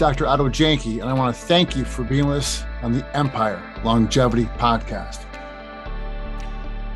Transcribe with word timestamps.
Dr. 0.00 0.26
Otto 0.26 0.48
Janke, 0.48 1.02
and 1.02 1.10
I 1.10 1.12
want 1.12 1.36
to 1.36 1.42
thank 1.42 1.76
you 1.76 1.84
for 1.84 2.04
being 2.04 2.26
with 2.26 2.38
us 2.38 2.64
on 2.80 2.92
the 2.92 3.04
Empire 3.14 3.62
Longevity 3.84 4.46
Podcast. 4.56 5.26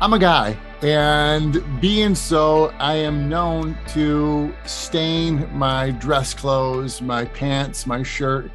I'm 0.01 0.13
a 0.13 0.17
guy, 0.17 0.57
and 0.81 1.63
being 1.79 2.15
so, 2.15 2.73
I 2.79 2.95
am 2.95 3.29
known 3.29 3.77
to 3.89 4.51
stain 4.65 5.47
my 5.55 5.91
dress 5.91 6.33
clothes, 6.33 6.99
my 6.99 7.25
pants, 7.25 7.85
my 7.85 8.01
shirt. 8.01 8.49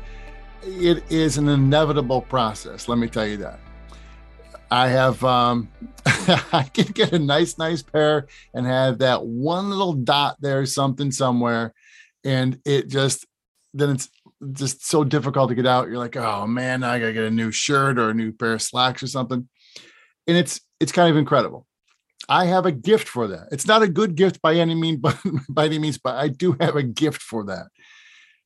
It 0.64 1.04
is 1.08 1.38
an 1.38 1.48
inevitable 1.48 2.22
process, 2.22 2.88
let 2.88 2.98
me 2.98 3.06
tell 3.06 3.28
you 3.28 3.36
that. 3.36 3.60
I 4.68 4.88
have, 4.88 5.22
um, 5.22 5.68
I 6.04 6.68
can 6.74 6.86
get 6.86 7.12
a 7.12 7.20
nice, 7.20 7.56
nice 7.56 7.82
pair 7.82 8.26
and 8.52 8.66
have 8.66 8.98
that 8.98 9.24
one 9.24 9.70
little 9.70 9.92
dot 9.92 10.38
there, 10.40 10.66
something 10.66 11.12
somewhere, 11.12 11.72
and 12.24 12.58
it 12.64 12.88
just 12.88 13.26
then 13.72 13.90
it's 13.90 14.08
just 14.52 14.86
so 14.86 15.04
difficult 15.04 15.50
to 15.50 15.54
get 15.54 15.66
out. 15.66 15.88
You're 15.88 15.98
like, 15.98 16.16
oh 16.16 16.46
man, 16.46 16.82
I 16.82 16.98
gotta 16.98 17.12
get 17.12 17.24
a 17.24 17.30
new 17.30 17.50
shirt 17.50 17.98
or 17.98 18.10
a 18.10 18.14
new 18.14 18.32
pair 18.32 18.54
of 18.54 18.62
slacks 18.62 19.02
or 19.02 19.06
something. 19.06 19.48
And 20.26 20.36
it's 20.36 20.60
it's 20.78 20.92
kind 20.92 21.10
of 21.10 21.16
incredible. 21.16 21.66
I 22.28 22.46
have 22.46 22.66
a 22.66 22.72
gift 22.72 23.08
for 23.08 23.26
that. 23.28 23.48
It's 23.50 23.66
not 23.66 23.82
a 23.82 23.88
good 23.88 24.14
gift 24.14 24.40
by 24.40 24.54
any 24.54 24.74
means, 24.74 24.98
but 25.00 25.18
by 25.48 25.66
any 25.66 25.78
means, 25.78 25.98
but 25.98 26.16
I 26.16 26.28
do 26.28 26.56
have 26.60 26.76
a 26.76 26.82
gift 26.82 27.22
for 27.22 27.44
that. 27.46 27.66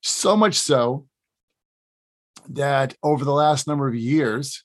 So 0.01 0.35
much 0.35 0.55
so 0.55 1.07
that 2.49 2.95
over 3.03 3.25
the 3.25 3.31
last 3.31 3.67
number 3.67 3.87
of 3.87 3.95
years, 3.95 4.63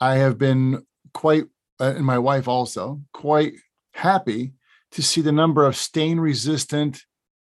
I 0.00 0.16
have 0.16 0.38
been 0.38 0.84
quite, 1.14 1.44
uh, 1.80 1.94
and 1.96 2.04
my 2.04 2.18
wife 2.18 2.48
also, 2.48 3.00
quite 3.12 3.54
happy 3.94 4.52
to 4.92 5.02
see 5.02 5.20
the 5.20 5.32
number 5.32 5.64
of 5.64 5.76
stain 5.76 6.18
resistant 6.18 7.02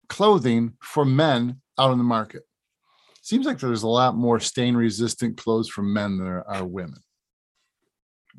clothing 0.08 0.74
for 0.80 1.04
men 1.04 1.60
out 1.78 1.90
on 1.90 1.98
the 1.98 2.04
market. 2.04 2.42
Seems 3.30 3.46
like 3.46 3.60
there's 3.60 3.84
a 3.84 3.88
lot 3.88 4.16
more 4.16 4.40
stain 4.40 4.74
resistant 4.74 5.36
clothes 5.36 5.68
for 5.68 5.82
men 5.82 6.16
than 6.16 6.26
there 6.26 6.50
are 6.50 6.66
women. 6.66 7.00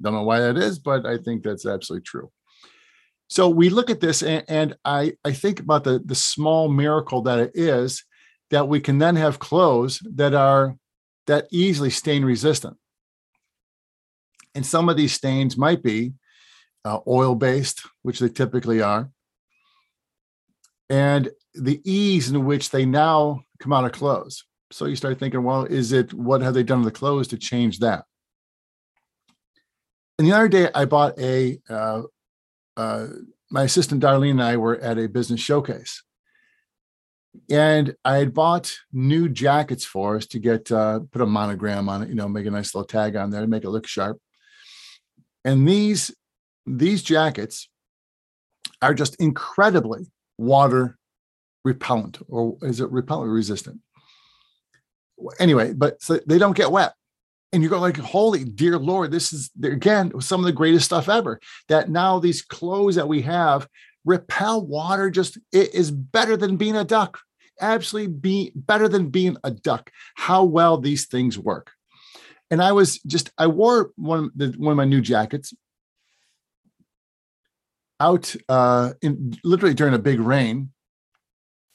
Don't 0.02 0.12
know 0.12 0.24
why 0.24 0.42
that 0.42 0.58
is, 0.58 0.80
but 0.80 1.06
I 1.06 1.18
think 1.18 1.44
that's 1.44 1.66
absolutely 1.66 2.04
true. 2.04 2.30
So 3.30 3.48
we 3.48 3.70
look 3.70 3.90
at 3.90 4.02
this 4.02 4.22
and, 4.22 4.44
and 4.50 4.76
I, 4.84 5.14
I 5.24 5.32
think 5.32 5.62
about 5.62 5.86
the, 5.86 6.02
the 6.04 6.14
small 6.14 6.68
miracle 6.68 7.22
that 7.22 7.40
it 7.40 7.52
is 7.54 8.04
that 8.50 8.68
we 8.68 8.82
can 8.82 8.98
then 8.98 9.16
have 9.16 9.40
clothes 9.40 10.00
that 10.16 10.34
are 10.34 10.76
that 11.26 11.48
easily 11.54 11.90
stain 11.90 12.26
resistant. 12.26 12.76
And 14.54 14.66
some 14.66 14.90
of 14.90 14.98
these 14.98 15.14
stains 15.14 15.56
might 15.56 15.82
be 15.82 16.16
uh, 16.84 17.00
oil 17.08 17.36
based, 17.36 17.88
which 18.02 18.20
they 18.20 18.28
typically 18.28 18.82
are. 18.82 19.10
And 20.90 21.30
the 21.54 21.80
ease 21.86 22.30
in 22.30 22.44
which 22.44 22.72
they 22.72 22.86
now 22.86 23.46
come 23.62 23.72
out 23.72 23.86
of 23.86 23.94
clothes. 23.94 24.44
So 24.72 24.86
you 24.86 24.96
start 24.96 25.20
thinking, 25.20 25.44
well, 25.44 25.66
is 25.66 25.92
it 25.92 26.14
what 26.14 26.42
have 26.42 26.54
they 26.54 26.64
done 26.64 26.80
to 26.80 26.86
the 26.86 26.92
clothes 26.92 27.28
to 27.30 27.38
change 27.38 27.80
that? 27.80 28.06
And 30.18 30.28
the 30.28 30.34
other 30.34 30.48
day, 30.48 30.70
I 30.74 30.86
bought 30.86 31.20
a. 31.20 31.60
Uh, 31.70 32.04
uh, 32.78 33.08
my 33.50 33.64
assistant 33.64 34.02
Darlene 34.02 34.32
and 34.32 34.44
I 34.44 34.56
were 34.56 34.80
at 34.80 34.98
a 34.98 35.10
business 35.10 35.42
showcase, 35.42 36.04
and 37.50 37.96
I 38.06 38.18
had 38.18 38.34
bought 38.34 38.72
new 38.94 39.28
jackets 39.28 39.84
for 39.84 40.16
us 40.16 40.26
to 40.28 40.40
get 40.40 40.72
uh, 40.72 41.02
put 41.12 41.22
a 41.22 41.26
monogram 41.26 41.90
on 41.90 42.04
it, 42.04 42.10
you 42.10 42.16
know, 42.16 42.30
make 42.30 42.46
a 42.46 42.52
nice 42.52 42.74
little 42.74 42.88
tag 42.88 43.16
on 43.16 43.30
there 43.30 43.42
to 43.42 43.48
make 43.48 43.64
it 43.64 43.70
look 43.70 43.88
sharp. 43.88 44.20
And 45.44 45.68
these 45.68 46.16
these 46.66 47.04
jackets 47.04 47.68
are 48.82 48.94
just 48.94 49.16
incredibly 49.16 50.12
water 50.38 50.98
repellent, 51.66 52.20
or 52.28 52.58
is 52.62 52.80
it 52.80 52.90
repellent 52.92 53.32
resistant? 53.32 53.80
Anyway, 55.40 55.74
but 55.74 56.02
so 56.02 56.20
they 56.28 56.38
don't 56.38 56.56
get 56.56 56.72
wet. 56.72 56.94
And 57.54 57.62
you 57.62 57.70
go 57.70 57.80
like, 57.80 57.98
holy 57.98 58.46
dear 58.46 58.78
Lord, 58.80 59.12
this 59.12 59.34
is 59.34 59.52
again 59.62 60.20
some 60.22 60.40
of 60.40 60.46
the 60.46 60.54
greatest 60.54 60.86
stuff 60.86 61.10
ever. 61.10 61.40
That 61.68 61.90
now 61.90 62.20
these 62.20 62.42
clothes 62.42 62.96
that 62.96 63.08
we 63.08 63.22
have 63.24 63.68
repel 64.06 64.66
water. 64.66 65.10
Just 65.10 65.38
it 65.52 65.74
is 65.74 65.92
better 65.92 66.38
than 66.38 66.58
being 66.58 66.76
a 66.76 66.84
duck. 66.84 67.20
Absolutely 67.60 68.14
be 68.14 68.52
better 68.56 68.88
than 68.88 69.10
being 69.10 69.38
a 69.44 69.52
duck. 69.52 69.92
How 70.16 70.44
well 70.44 70.78
these 70.78 71.06
things 71.06 71.38
work. 71.38 71.72
And 72.50 72.62
I 72.62 72.72
was 72.72 73.00
just 73.00 73.32
I 73.38 73.48
wore 73.48 73.92
one 73.96 74.32
the, 74.36 74.54
one 74.58 74.72
of 74.72 74.78
my 74.78 74.86
new 74.86 75.02
jackets 75.02 75.54
out 78.00 78.36
uh 78.50 78.94
in 79.02 79.38
literally 79.44 79.76
during 79.76 79.94
a 79.94 80.00
big 80.00 80.20
rain 80.20 80.72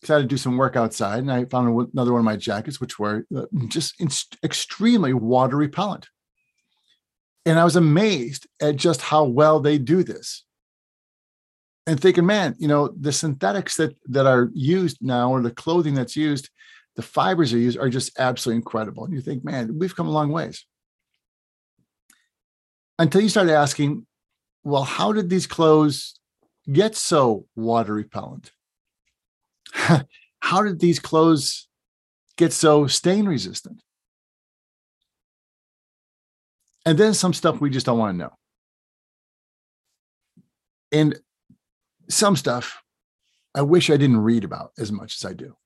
decided 0.01 0.23
to 0.23 0.29
do 0.29 0.37
some 0.37 0.57
work 0.57 0.77
outside 0.77 1.21
and 1.21 1.33
I 1.33 1.45
found 1.47 1.69
another 1.93 2.12
one 2.12 2.21
of 2.21 2.25
my 2.25 2.37
jackets, 2.37 2.81
which 2.81 2.99
were 2.99 3.27
uh, 3.37 3.47
just 3.69 3.95
extremely 4.45 5.12
water 5.12 5.57
repellent. 5.57 6.09
And 7.45 7.59
I 7.59 7.65
was 7.65 7.77
amazed 7.77 8.47
at 8.61 8.77
just 8.77 9.01
how 9.01 9.25
well 9.25 9.61
they 9.61 9.79
do 9.79 10.03
this. 10.03 10.45
And 11.87 12.01
thinking, 12.01 12.27
man, 12.27 12.57
you 12.59 12.67
know, 12.67 12.89
the 12.89 13.12
synthetics 13.12 13.77
that 13.77 13.97
that 14.07 14.27
are 14.27 14.51
used 14.53 14.99
now, 15.01 15.31
or 15.31 15.41
the 15.41 15.53
clothing 15.53 15.95
that's 15.95 16.17
used, 16.17 16.51
the 16.97 17.03
fibers 17.03 17.53
are 17.53 17.59
used 17.59 17.78
are 17.78 17.89
just 17.89 18.19
absolutely 18.19 18.57
incredible. 18.57 19.05
And 19.05 19.15
you 19.15 19.21
think, 19.21 19.45
man, 19.45 19.78
we've 19.78 19.95
come 19.95 20.09
a 20.09 20.11
long 20.11 20.33
ways. 20.33 20.67
Until 22.99 23.21
you 23.21 23.28
start 23.28 23.49
asking, 23.49 24.07
well, 24.65 24.83
how 24.83 25.13
did 25.13 25.31
these 25.31 25.47
clothes 25.47 26.19
get 26.71 26.97
so 26.97 27.47
water 27.55 27.95
repellent? 27.95 28.51
how 30.41 30.62
did 30.62 30.81
these 30.81 30.99
clothes 30.99 31.69
get 32.37 32.53
so 32.53 32.87
stain 32.87 33.27
resistant? 33.27 33.82
And 36.84 36.97
then 36.97 37.15
some 37.15 37.32
stuff 37.32 37.60
we 37.60 37.71
just 37.71 37.87
don't 37.87 37.99
want 37.99 38.15
to 38.15 38.19
know. 38.19 38.32
And 40.93 41.19
some 42.09 42.37
stuff 42.37 42.81
I 43.56 43.62
wish 43.62 43.91
I 43.91 43.97
didn't 43.97 44.19
read 44.19 44.44
about 44.44 44.72
as 44.78 44.93
much 44.93 45.16
as 45.16 45.25
I 45.25 45.32
do. 45.32 45.56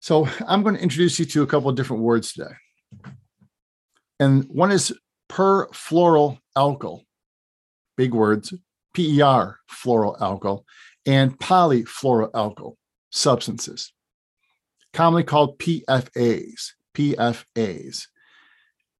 So 0.00 0.28
I'm 0.46 0.62
going 0.62 0.74
to 0.74 0.82
introduce 0.82 1.18
you 1.18 1.24
to 1.24 1.42
a 1.42 1.46
couple 1.46 1.70
of 1.70 1.76
different 1.76 2.02
words 2.02 2.32
today. 2.32 2.54
And 4.20 4.44
one 4.48 4.70
is 4.70 4.92
perfluoral 5.30 6.38
alkyl, 6.56 7.02
big 7.96 8.12
words, 8.12 8.52
PER 8.94 9.58
fluoral 9.70 10.18
alkyl, 10.18 10.64
and 11.06 11.38
polyfluoroalkyl 11.38 12.76
substances, 13.10 13.92
commonly 14.92 15.24
called 15.24 15.58
PFAs. 15.58 16.72
PFAs. 16.94 18.06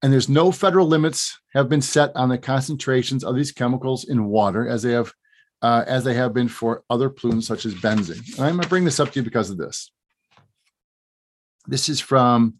And 0.03 0.12
there's 0.12 0.28
no 0.28 0.53
federal 0.53 0.87
limits 0.87 1.41
have 1.55 1.69
been 1.69 1.81
set 1.81 2.15
on 2.15 2.28
the 2.28 2.37
concentrations 2.37 3.25
of 3.25 3.37
these 3.37 3.53
chemicals 3.53 4.05
in 4.09 4.27
water 4.27 4.69
as 4.69 4.82
they 4.82 4.93
have 4.93 5.12
uh, 5.62 5.82
as 5.87 6.05
they 6.05 6.12
have 6.12 6.34
been 6.34 6.49
for 6.49 6.84
other 6.91 7.09
pollutants 7.09 7.44
such 7.44 7.65
as 7.65 7.75
benzene. 7.76 8.37
And 8.37 8.44
I'm 8.44 8.53
going 8.56 8.65
to 8.65 8.69
bring 8.69 8.84
this 8.84 9.00
up 9.00 9.12
to 9.12 9.21
you 9.21 9.22
because 9.22 9.49
of 9.49 9.56
this. 9.56 9.91
This 11.66 11.88
is 11.88 12.00
from, 12.00 12.56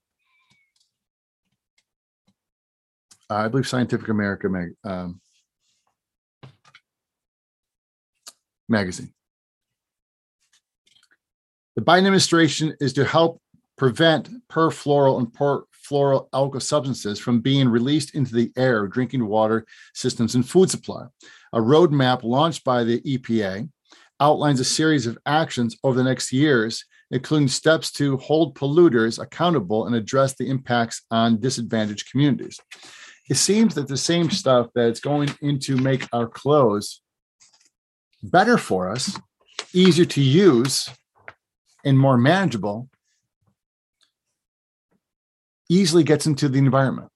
uh, 3.29 3.35
I 3.35 3.49
believe, 3.49 3.69
Scientific 3.69 4.09
America 4.09 4.49
um, 4.85 5.21
magazine. 8.69 9.13
The 11.77 11.83
Biden 11.83 11.99
administration 11.99 12.77
is 12.81 12.93
to 12.95 13.05
help 13.05 13.41
prevent 13.77 14.31
perfluoral 14.49 15.19
and 15.19 15.27
perfluoroalkyl 15.27 16.63
substances 16.63 17.19
from 17.19 17.41
being 17.41 17.69
released 17.69 18.15
into 18.15 18.35
the 18.35 18.53
air, 18.57 18.87
drinking 18.87 19.27
water 19.27 19.67
systems, 19.93 20.35
and 20.35 20.49
food 20.49 20.71
supply. 20.71 21.07
A 21.53 21.59
roadmap 21.59 22.23
launched 22.23 22.65
by 22.65 22.85
the 22.85 23.01
EPA 23.01 23.69
outlines 24.21 24.61
a 24.61 24.65
series 24.65 25.07
of 25.07 25.19
actions 25.27 25.77
over 25.83 25.97
the 25.97 26.05
next 26.05 26.33
years, 26.33 26.85
including 27.11 27.49
steps 27.49 27.91
to 27.93 28.17
hold 28.19 28.57
polluters 28.57 29.21
accountable 29.21 29.87
and 29.87 29.97
address 29.97 30.35
the 30.35 30.49
impacts 30.49 31.03
on 31.11 31.41
disadvantaged 31.41 32.11
communities. 32.11 32.59
It 33.29 33.37
seems 33.37 33.75
that 33.75 33.89
the 33.89 33.97
same 33.97 34.31
stuff 34.31 34.69
that's 34.75 35.01
going 35.01 35.31
into 35.41 35.77
make 35.77 36.07
our 36.13 36.29
clothes 36.29 37.01
better 38.25 38.59
for 38.59 38.91
us, 38.91 39.19
easier 39.73 40.05
to 40.07 40.23
use, 40.23 40.89
and 41.85 41.99
more 41.99 42.17
manageable 42.17 42.89
easily 45.69 46.03
gets 46.03 46.27
into 46.27 46.49
the 46.49 46.59
environment. 46.59 47.09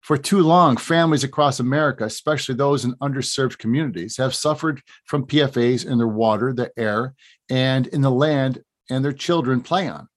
For 0.00 0.16
too 0.16 0.40
long, 0.40 0.76
families 0.76 1.24
across 1.24 1.58
America, 1.58 2.04
especially 2.04 2.54
those 2.54 2.84
in 2.84 2.94
underserved 2.96 3.58
communities, 3.58 4.16
have 4.18 4.36
suffered 4.36 4.80
from 5.04 5.26
PFAS 5.26 5.84
in 5.84 5.98
their 5.98 6.06
water, 6.06 6.52
the 6.52 6.70
air, 6.76 7.14
and 7.50 7.88
in 7.88 8.02
the 8.02 8.10
land 8.10 8.62
and 8.88 9.04
their 9.04 9.12
children 9.12 9.60
play 9.60 9.88
on. 9.88 10.08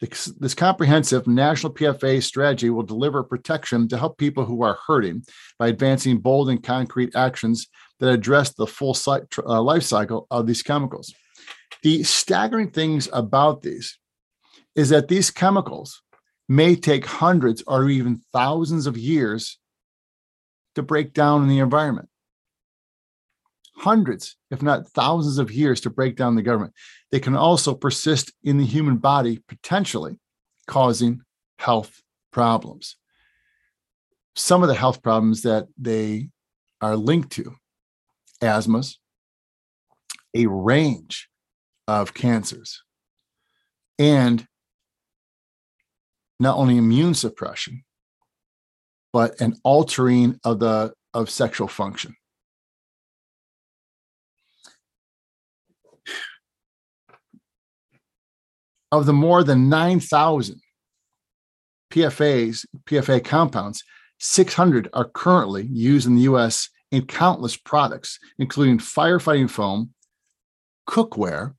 This, 0.00 0.54
comprehensive 0.54 1.26
national 1.26 1.74
PFA 1.74 2.22
strategy 2.22 2.70
will 2.70 2.82
deliver 2.82 3.22
protection 3.22 3.86
to 3.88 3.98
help 3.98 4.16
people 4.16 4.46
who 4.46 4.62
are 4.62 4.78
hurting 4.86 5.24
by 5.58 5.68
advancing 5.68 6.18
bold 6.18 6.48
and 6.48 6.62
concrete 6.62 7.14
actions 7.14 7.66
that 7.98 8.10
address 8.10 8.54
the 8.54 8.66
full 8.66 8.96
uh, 9.06 9.62
life 9.62 9.82
cycle 9.82 10.26
of 10.30 10.46
these 10.46 10.62
chemicals. 10.62 11.14
The 11.82 12.02
staggering 12.02 12.70
things 12.70 13.08
about 13.12 13.62
these 13.62 13.98
is 14.74 14.88
that 14.90 15.08
these 15.08 15.30
chemicals 15.30 16.02
may 16.48 16.76
take 16.76 17.06
hundreds 17.06 17.62
or 17.66 17.88
even 17.88 18.22
thousands 18.32 18.86
of 18.86 18.98
years 18.98 19.58
to 20.74 20.82
break 20.82 21.12
down 21.12 21.42
in 21.42 21.48
the 21.48 21.58
environment. 21.58 22.09
Hundreds, 23.80 24.36
if 24.50 24.60
not 24.62 24.86
thousands 24.88 25.38
of 25.38 25.50
years 25.50 25.80
to 25.80 25.88
break 25.88 26.14
down 26.14 26.34
the 26.34 26.42
government. 26.42 26.74
They 27.10 27.18
can 27.18 27.34
also 27.34 27.74
persist 27.74 28.30
in 28.44 28.58
the 28.58 28.66
human 28.66 28.98
body, 28.98 29.40
potentially 29.48 30.18
causing 30.66 31.22
health 31.58 32.02
problems. 32.30 32.96
Some 34.36 34.62
of 34.62 34.68
the 34.68 34.74
health 34.74 35.02
problems 35.02 35.42
that 35.42 35.66
they 35.78 36.28
are 36.82 36.94
linked 36.94 37.32
to 37.32 37.54
asthmas, 38.42 38.96
a 40.34 40.44
range 40.46 41.30
of 41.88 42.12
cancers, 42.12 42.82
and 43.98 44.46
not 46.38 46.58
only 46.58 46.76
immune 46.76 47.14
suppression, 47.14 47.82
but 49.10 49.40
an 49.40 49.56
altering 49.64 50.38
of 50.44 50.60
the 50.60 50.92
of 51.14 51.30
sexual 51.30 51.66
function. 51.66 52.14
Of 58.92 59.06
the 59.06 59.12
more 59.12 59.44
than 59.44 59.68
9,000 59.68 60.60
PFAs, 61.90 62.66
PFA 62.84 63.24
compounds, 63.24 63.84
600 64.18 64.88
are 64.92 65.08
currently 65.08 65.64
used 65.66 66.06
in 66.06 66.16
the 66.16 66.22
US 66.22 66.68
in 66.90 67.06
countless 67.06 67.56
products, 67.56 68.18
including 68.38 68.78
firefighting 68.78 69.48
foam, 69.48 69.90
cookware. 70.88 71.54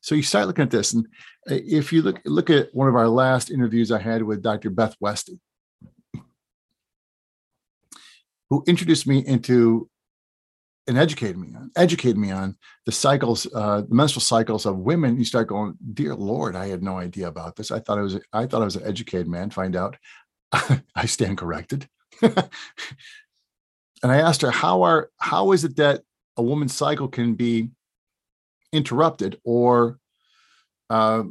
So 0.00 0.14
you 0.14 0.22
start 0.22 0.46
looking 0.46 0.64
at 0.64 0.70
this, 0.70 0.92
and 0.92 1.06
uh, 1.50 1.56
if 1.64 1.92
you 1.92 2.02
look 2.02 2.20
look 2.24 2.50
at 2.50 2.74
one 2.74 2.88
of 2.88 2.94
our 2.94 3.08
last 3.08 3.50
interviews 3.50 3.90
I 3.90 3.98
had 3.98 4.22
with 4.22 4.42
Dr. 4.42 4.70
Beth 4.70 4.94
Westy, 5.00 5.38
who 8.50 8.64
introduced 8.66 9.06
me 9.06 9.24
into 9.26 9.88
and 10.86 10.98
educated 10.98 11.38
me 11.38 11.54
on 11.54 11.70
educated 11.76 12.18
me 12.18 12.30
on 12.30 12.56
the 12.84 12.92
cycles, 12.92 13.46
uh, 13.54 13.82
the 13.82 13.94
menstrual 13.94 14.20
cycles 14.20 14.66
of 14.66 14.78
women. 14.78 15.16
You 15.16 15.24
start 15.24 15.48
going, 15.48 15.76
dear 15.94 16.14
Lord, 16.14 16.56
I 16.56 16.68
had 16.68 16.82
no 16.82 16.98
idea 16.98 17.28
about 17.28 17.56
this. 17.56 17.70
I 17.70 17.80
thought 17.80 17.98
I 17.98 18.02
was 18.02 18.18
I 18.32 18.46
thought 18.46 18.62
I 18.62 18.66
was 18.66 18.76
an 18.76 18.86
educated 18.86 19.28
man. 19.28 19.50
Find 19.50 19.76
out, 19.76 19.96
I 20.52 21.06
stand 21.06 21.38
corrected. 21.38 21.88
and 22.22 22.50
I 24.02 24.16
asked 24.16 24.42
her, 24.42 24.50
how 24.50 24.82
are 24.82 25.10
how 25.18 25.52
is 25.52 25.64
it 25.64 25.76
that 25.76 26.02
a 26.36 26.42
woman's 26.42 26.74
cycle 26.74 27.08
can 27.08 27.34
be 27.34 27.70
interrupted 28.72 29.40
or 29.44 29.98
uh, 30.90 31.22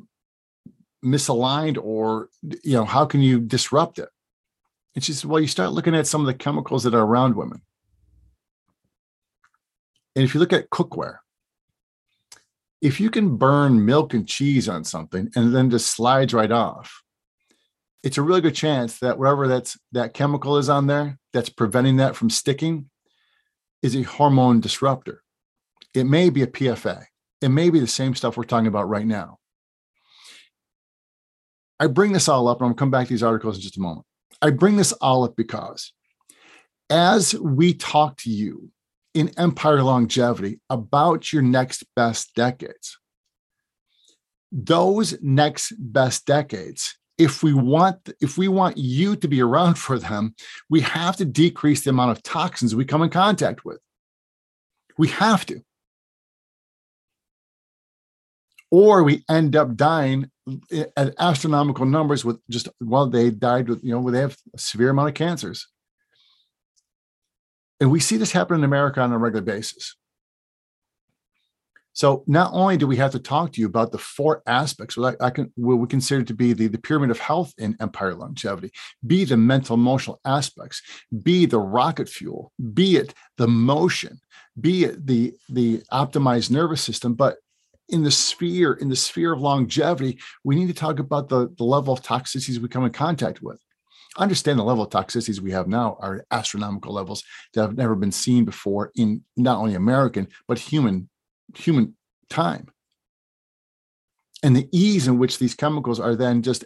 misaligned 1.04 1.78
or 1.82 2.30
you 2.64 2.74
know 2.74 2.86
how 2.86 3.06
can 3.06 3.22
you 3.22 3.40
disrupt 3.40 4.00
it 4.00 4.08
and 4.96 5.04
she 5.04 5.12
said 5.12 5.30
well 5.30 5.42
you 5.42 5.48
start 5.48 5.74
looking 5.74 5.94
at 5.94 6.08
some 6.08 6.22
of 6.22 6.28
the 6.28 6.34
chemicals 6.34 6.84
that 6.84 6.96
are 6.96 7.06
around 7.06 7.36
women 7.36 7.62
and 10.16 10.24
if 10.24 10.34
you 10.34 10.40
look 10.40 10.54
at 10.54 10.70
cookware 10.70 11.18
if 12.82 13.00
you 13.00 13.10
can 13.10 13.38
burn 13.38 13.86
milk 13.86 14.14
and 14.14 14.28
cheese 14.28 14.68
on 14.68 14.84
something 14.84 15.30
and 15.36 15.56
then 15.56 15.70
just 15.70 15.88
slides 15.88 16.34
right 16.34 16.52
off 16.52 17.02
it's 18.04 18.18
a 18.18 18.22
really 18.22 18.42
good 18.42 18.56
chance 18.56 19.00
that 19.00 19.18
whatever 19.18 19.48
that's 19.48 19.78
that 19.92 20.14
chemical 20.14 20.58
is 20.58 20.70
on 20.70 20.88
there 20.88 21.18
that's 21.32 21.50
preventing 21.50 21.98
that 21.98 22.16
from 22.16 22.30
sticking 22.30 22.90
is 23.82 23.96
a 23.96 24.04
hormone 24.04 24.60
disruptor 24.60 25.22
it 25.94 26.06
may 26.06 26.30
be 26.30 26.42
a 26.42 26.48
pfa 26.48 27.06
it 27.44 27.50
may 27.50 27.70
be 27.70 27.82
the 27.82 27.88
same 27.88 28.16
stuff 28.16 28.38
we're 28.38 28.46
talking 28.46 28.68
about 28.68 28.88
right 28.88 29.06
now. 29.06 29.38
I 31.78 31.88
bring 31.88 32.14
this 32.14 32.30
all 32.30 32.48
up, 32.48 32.62
and 32.62 32.70
I'm 32.70 32.76
come 32.76 32.90
back 32.90 33.08
to 33.08 33.14
these 33.14 33.22
articles 33.22 33.58
in 33.58 33.62
just 33.62 33.76
a 33.76 33.82
moment. 33.82 34.06
I 34.42 34.52
bring 34.52 34.78
this 34.78 34.94
all 34.94 35.26
up 35.26 35.36
because 35.36 35.92
as 36.90 37.36
we 37.36 37.74
talk 37.74 38.16
to 38.20 38.30
you 38.30 38.72
in 39.14 39.32
Empire 39.38 39.84
Longevity 39.84 40.60
about 40.70 41.32
your 41.32 41.42
next 41.42 41.84
best 41.96 42.34
decades, 42.36 42.98
those 44.52 45.20
next 45.22 45.74
best 45.78 46.26
decades 46.26 46.98
if 47.18 47.44
we 47.44 47.54
want 47.54 48.10
if 48.22 48.38
we 48.38 48.48
want 48.48 48.78
you 48.78 49.16
to 49.16 49.28
be 49.28 49.42
around 49.42 49.76
for 49.76 50.00
them 50.00 50.34
we 50.70 50.82
have 50.82 51.16
to 51.16 51.26
decrease 51.26 51.84
the 51.84 51.90
amount 51.90 52.12
of 52.12 52.24
toxins 52.24 52.76
we 52.76 52.86
come 52.86 53.02
in 53.02 53.10
contact 53.10 53.64
with. 53.64 53.80
We 54.98 55.08
have 55.10 55.46
to. 55.48 55.62
Or 58.72 59.04
we 59.04 59.24
end 59.30 59.56
up 59.56 59.76
dying 59.76 60.32
at 60.98 61.14
astronomical 61.20 61.86
numbers 61.86 62.26
with 62.26 62.40
just 62.50 62.68
well 62.82 63.08
they 63.08 63.30
died 63.30 63.70
with 63.70 63.84
you 63.84 63.92
know 63.92 64.10
they 64.10 64.20
have 64.20 64.38
a 64.54 64.58
severe 64.58 64.90
amount 64.90 65.10
of 65.10 65.16
cancers 65.16 65.68
and 67.80 67.92
we 67.92 68.00
see 68.00 68.18
this 68.18 68.32
happen 68.32 68.58
in 68.58 68.64
america 68.64 69.02
on 69.02 69.12
a 69.12 69.18
regular 69.18 69.44
basis. 69.44 69.96
So 71.96 72.24
not 72.26 72.50
only 72.54 72.76
do 72.76 72.88
we 72.88 72.98
have 72.98 73.12
to 73.12 73.20
talk 73.20 73.52
to 73.52 73.62
you 73.62 73.68
about 73.68 73.92
the 73.92 74.00
four 74.00 74.42
aspects 74.48 74.98
what 74.98 75.16
I, 75.22 75.28
I 75.28 75.30
can 75.30 75.54
what 75.56 75.76
we 75.76 75.88
consider 75.88 76.24
to 76.24 76.34
be 76.34 76.54
the, 76.54 76.68
the 76.68 76.80
pyramid 76.80 77.12
of 77.12 77.20
health 77.20 77.54
in 77.60 77.78
empire 77.80 78.16
longevity, 78.16 78.72
be 79.06 79.26
the 79.26 79.38
mental 79.38 79.76
emotional 79.76 80.20
aspects, 80.26 80.82
be 81.22 81.46
the 81.46 81.60
rocket 81.60 82.10
fuel, 82.10 82.52
be 82.74 82.98
it 82.98 83.14
the 83.38 83.48
motion, 83.48 84.20
be 84.60 84.86
it 84.86 85.06
the 85.06 85.34
the 85.50 85.84
optimized 85.92 86.50
nervous 86.50 86.82
system, 86.82 87.14
but 87.14 87.38
in 87.90 88.02
the 88.02 88.12
sphere 88.12 88.74
in 88.74 88.90
the 88.90 88.96
sphere 88.96 89.34
of 89.34 89.42
longevity 89.42 90.18
we 90.46 90.56
need 90.56 90.68
to 90.68 90.74
talk 90.74 91.00
about 91.00 91.28
the, 91.28 91.54
the 91.58 91.66
level 91.66 91.94
of 91.94 92.02
toxicities 92.02 92.58
we 92.58 92.70
come 92.70 92.86
in 92.86 92.92
contact 92.92 93.42
with 93.42 93.60
understand 94.18 94.60
the 94.60 94.64
level 94.64 94.84
of 94.84 94.90
toxicities 94.90 95.40
we 95.40 95.52
have 95.52 95.68
now 95.68 95.98
are 96.00 96.26
astronomical 96.32 96.94
levels 96.94 97.24
that 97.54 97.62
have 97.62 97.78
never 97.78 97.96
been 97.96 98.12
seen 98.12 98.46
before 98.46 98.92
in 98.96 99.24
not 99.36 99.58
only 99.58 99.76
american 99.76 100.28
but 100.48 100.60
human 100.60 101.10
human 101.56 101.96
time. 102.30 102.68
And 104.42 104.56
the 104.56 104.68
ease 104.72 105.08
in 105.08 105.20
which 105.20 105.40
these 105.40 105.56
chemicals 105.56 106.00
are 106.00 106.16
then 106.16 106.42
just 106.42 106.66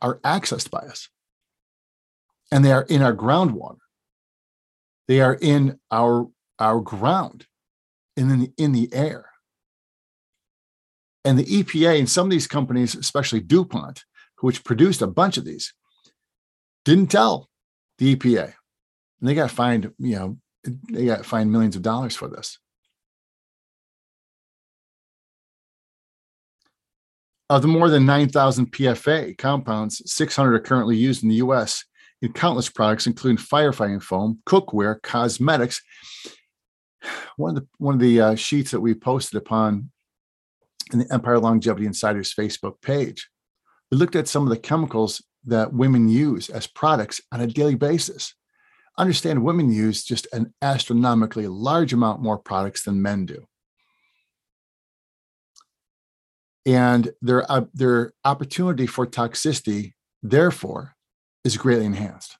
are 0.00 0.18
accessed 0.20 0.70
by 0.70 0.78
us. 0.78 1.08
And 2.50 2.64
they 2.64 2.72
are 2.72 2.82
in 2.82 3.02
our 3.02 3.14
groundwater. 3.14 3.76
They 5.06 5.20
are 5.20 5.38
in 5.40 5.78
our 5.90 6.28
our 6.58 6.80
ground 6.80 7.46
and 8.16 8.32
in 8.32 8.38
the, 8.40 8.52
in 8.56 8.72
the 8.72 8.88
air. 8.92 9.26
And 11.24 11.38
the 11.38 11.44
EPA 11.44 11.98
and 11.98 12.08
some 12.08 12.26
of 12.26 12.30
these 12.30 12.46
companies, 12.46 12.94
especially 12.94 13.40
DuPont, 13.40 14.04
which 14.40 14.64
produced 14.64 15.02
a 15.02 15.06
bunch 15.06 15.36
of 15.36 15.44
these, 15.44 15.74
didn't 16.88 17.10
tell 17.10 17.50
the 17.98 18.16
EPA. 18.16 18.44
And 19.20 19.28
they 19.28 19.34
got 19.34 19.50
fined, 19.50 19.92
you 19.98 20.16
know, 20.16 20.38
they 20.90 21.04
got 21.04 21.26
fined 21.26 21.52
millions 21.52 21.76
of 21.76 21.82
dollars 21.82 22.16
for 22.16 22.28
this. 22.28 22.58
Of 27.50 27.62
the 27.62 27.68
more 27.68 27.90
than 27.90 28.06
9,000 28.06 28.72
PFA 28.72 29.36
compounds, 29.36 30.02
600 30.10 30.54
are 30.54 30.60
currently 30.60 30.96
used 30.96 31.22
in 31.22 31.28
the 31.28 31.36
US 31.36 31.84
in 32.22 32.32
countless 32.32 32.68
products, 32.70 33.06
including 33.06 33.36
firefighting 33.36 34.02
foam, 34.02 34.40
cookware, 34.46 35.00
cosmetics. 35.02 35.82
One 37.36 37.56
of 37.56 37.62
the 37.62 37.68
one 37.78 37.94
of 37.94 38.00
the 38.00 38.20
uh, 38.20 38.34
sheets 38.34 38.72
that 38.72 38.80
we 38.80 38.92
posted 38.92 39.38
upon 39.38 39.90
in 40.92 40.98
the 40.98 41.12
Empire 41.12 41.38
Longevity 41.38 41.86
Insiders 41.86 42.34
Facebook 42.34 42.80
page. 42.82 43.28
We 43.90 43.98
looked 43.98 44.16
at 44.16 44.26
some 44.26 44.42
of 44.42 44.48
the 44.48 44.58
chemicals 44.58 45.22
that 45.44 45.72
women 45.72 46.08
use 46.08 46.48
as 46.50 46.66
products 46.66 47.20
on 47.32 47.40
a 47.40 47.46
daily 47.46 47.74
basis. 47.74 48.34
Understand 48.96 49.44
women 49.44 49.72
use 49.72 50.04
just 50.04 50.26
an 50.32 50.52
astronomically 50.60 51.46
large 51.46 51.92
amount 51.92 52.20
more 52.20 52.38
products 52.38 52.84
than 52.84 53.02
men 53.02 53.26
do. 53.26 53.46
And 56.66 57.12
their, 57.22 57.50
uh, 57.50 57.64
their 57.72 58.12
opportunity 58.24 58.86
for 58.86 59.06
toxicity, 59.06 59.94
therefore, 60.22 60.94
is 61.44 61.56
greatly 61.56 61.86
enhanced. 61.86 62.36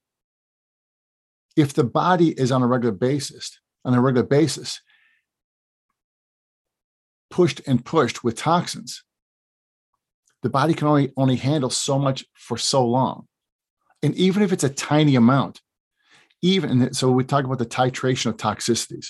If 1.57 1.73
the 1.73 1.85
body 1.85 2.39
is 2.39 2.53
on 2.53 2.63
a 2.63 2.67
regular 2.67 2.95
basis, 2.95 3.59
on 3.85 3.95
a 3.95 4.01
regular 4.01 4.27
basis, 4.27 4.81
pushed 7.31 7.61
and 7.67 7.85
pushed 7.85 8.23
with 8.23 8.37
toxins, 8.37 9.03
the 10.43 10.51
body 10.51 10.75
can 10.75 10.87
only 10.87 11.13
only 11.17 11.37
handle 11.37 11.71
so 11.71 11.99
much 11.99 12.25
for 12.35 12.57
so 12.57 12.87
long. 12.87 13.27
And 14.03 14.15
even 14.15 14.43
if 14.43 14.53
it's 14.53 14.65
a 14.65 14.69
tiny 14.69 15.17
amount, 15.17 15.61
even 16.43 16.93
so 16.93 17.11
we 17.11 17.25
talk 17.25 17.45
about 17.45 17.59
the 17.59 17.67
titration 17.67 18.27
of 18.27 18.37
toxicities. 18.37 19.09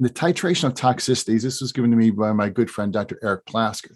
the 0.00 0.10
titration 0.10 0.64
of 0.64 0.74
toxicities, 0.74 1.42
this 1.42 1.60
was 1.60 1.72
given 1.72 1.90
to 1.90 1.96
me 1.96 2.10
by 2.10 2.32
my 2.32 2.48
good 2.48 2.70
friend 2.70 2.92
Dr. 2.92 3.18
Eric 3.22 3.46
Plasker. 3.46 3.94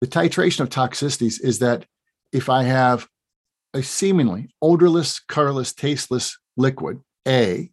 The 0.00 0.08
titration 0.08 0.60
of 0.60 0.68
toxicities 0.68 1.40
is 1.42 1.60
that 1.60 1.86
if 2.32 2.48
I 2.48 2.64
have 2.64 3.06
a 3.74 3.82
seemingly 3.82 4.54
odorless, 4.60 5.20
colorless, 5.20 5.72
tasteless 5.72 6.38
liquid 6.56 7.00
A 7.26 7.70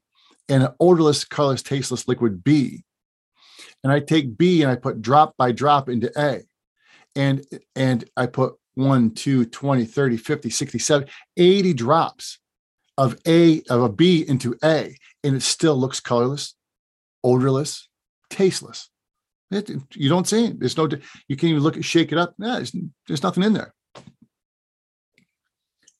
and 0.48 0.64
an 0.64 0.70
odorless, 0.80 1.26
colorless, 1.26 1.64
tasteless 1.64 2.08
liquid 2.08 2.44
B, 2.44 2.84
and 3.84 3.92
I 3.94 4.00
take 4.00 4.38
B 4.38 4.62
and 4.62 4.72
I 4.72 4.76
put 4.76 5.02
drop 5.02 5.36
by 5.38 5.52
drop 5.52 5.90
into 5.90 6.12
A. 6.18 6.42
And 7.16 7.46
and 7.76 8.06
I 8.16 8.28
put 8.28 8.56
1, 8.76 9.12
2, 9.12 9.46
20, 9.46 9.86
30, 9.86 10.18
50, 10.18 10.50
60, 10.50 10.80
70, 10.80 11.12
80 11.38 11.74
drops 11.74 12.40
of 12.98 13.18
A 13.26 13.62
of 13.70 13.82
a 13.82 13.90
B 13.90 14.26
into 14.28 14.56
A, 14.64 14.96
and 15.24 15.36
it 15.36 15.42
still 15.42 15.76
looks 15.76 16.00
colorless, 16.00 16.56
odorless, 17.24 17.88
tasteless. 18.30 18.90
It, 19.52 19.72
you 19.96 20.10
don't 20.10 20.28
see 20.28 20.46
it. 20.46 20.60
There's 20.60 20.78
no, 20.78 20.88
you 21.28 21.36
can't 21.36 21.52
even 21.52 21.64
look 21.64 21.78
at, 21.78 21.86
shake 21.86 22.12
it 22.12 22.18
up. 22.18 22.36
No, 22.38 22.56
there's, 22.56 22.76
there's 23.08 23.24
nothing 23.24 23.44
in 23.44 23.54
there. 23.54 23.74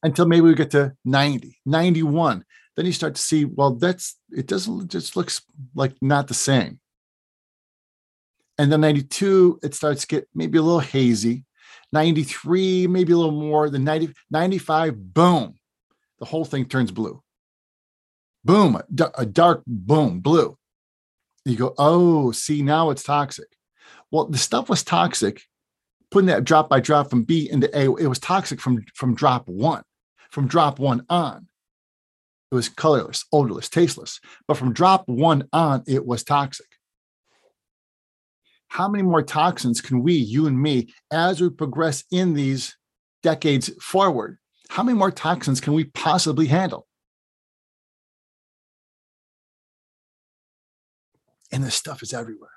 Until 0.04 0.28
maybe 0.28 0.42
we 0.42 0.54
get 0.54 0.72
to 0.72 0.94
90, 1.04 1.60
91. 1.66 2.46
Then 2.76 2.86
you 2.86 2.92
start 2.92 3.16
to 3.16 3.22
see, 3.22 3.46
well, 3.46 3.72
that's, 3.76 4.18
it 4.32 4.48
doesn't, 4.48 4.92
just 4.92 5.16
looks 5.16 5.42
like 5.76 5.96
not 6.02 6.28
the 6.28 6.34
same. 6.34 6.80
And 8.60 8.70
then 8.70 8.82
92, 8.82 9.62
it 9.64 9.74
starts 9.74 10.02
to 10.02 10.08
get 10.08 10.28
maybe 10.36 10.58
a 10.58 10.62
little 10.62 10.82
hazy. 10.82 11.46
93, 11.94 12.88
maybe 12.88 13.14
a 13.14 13.18
little 13.18 13.32
more. 13.32 13.70
than 13.70 13.86
90, 13.86 14.14
95, 14.30 15.14
boom, 15.14 15.56
the 16.20 16.26
whole 16.26 16.44
thing 16.44 16.66
turns 16.66 16.92
blue. 16.92 17.24
Boom, 18.44 18.80
a 19.18 19.26
dark 19.26 19.64
boom, 19.66 20.20
blue. 20.20 20.58
You 21.46 21.56
go, 21.56 21.74
oh, 21.78 22.32
see, 22.32 22.62
now 22.62 22.90
it's 22.90 23.02
toxic. 23.02 23.48
Well, 24.12 24.26
the 24.26 24.38
stuff 24.38 24.70
was 24.70 24.84
toxic, 24.84 25.42
putting 26.12 26.28
that 26.28 26.44
drop 26.44 26.70
by 26.70 26.82
drop 26.82 27.10
from 27.10 27.24
B 27.24 27.50
into 27.50 27.70
A, 27.78 27.86
it 27.96 28.08
was 28.08 28.20
toxic 28.20 28.60
from, 28.60 28.84
from 28.94 29.16
drop 29.16 29.48
one, 29.48 29.84
from 30.32 30.48
drop 30.48 30.80
one 30.80 31.06
on. 31.10 31.48
It 32.52 32.56
was 32.56 32.68
colorless, 32.68 33.24
odorless, 33.32 33.70
tasteless. 33.70 34.20
But 34.48 34.58
from 34.58 34.74
drop 34.74 35.08
one 35.08 35.48
on, 35.54 35.84
it 35.88 36.06
was 36.06 36.24
toxic. 36.26 36.69
How 38.70 38.88
many 38.88 39.04
more 39.04 39.22
toxins 39.22 39.82
can 39.82 40.02
we, 40.02 40.14
you 40.14 40.48
and 40.48 40.60
me, 40.60 40.94
as 41.12 41.42
we 41.42 41.50
progress 41.50 42.04
in 42.12 42.34
these 42.34 42.78
decades 43.22 43.70
forward, 43.82 44.38
how 44.70 44.84
many 44.84 44.98
more 44.98 45.12
toxins 45.12 45.60
can 45.60 45.74
we 45.74 45.86
possibly 45.86 46.48
handle? 46.48 46.88
and 51.52 51.64
this 51.64 51.76
stuff 51.76 52.04
is 52.04 52.14
everywhere. 52.14 52.52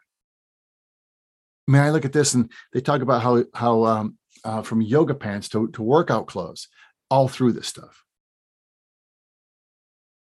I 1.69 1.73
mean, 1.73 1.83
I 1.83 1.91
look 1.91 2.05
at 2.05 2.13
this 2.13 2.35
and 2.35 2.51
they 2.73 2.81
talk 2.81 3.03
about 3.03 3.23
how 3.23 3.45
how 3.55 3.85
um, 3.85 4.19
uh, 4.45 4.63
from 4.63 4.83
yoga 4.83 5.15
pants 5.15 5.49
to 5.51 5.69
to 5.69 5.83
workout 5.83 6.27
clothes, 6.27 6.69
all 7.11 7.29
through 7.29 7.53
this 7.53 7.69
stuff, 7.69 8.05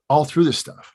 all 0.08 0.24
through 0.24 0.44
this 0.44 0.58
stuff. 0.58 0.94